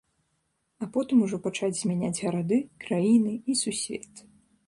А 0.83 0.87
потым 0.93 1.17
ужо 1.25 1.37
пачаць 1.47 1.75
змяняць 1.81 2.17
гарады, 2.23 2.57
краіны 2.85 3.35
і 3.51 3.59
сусвет. 3.63 4.27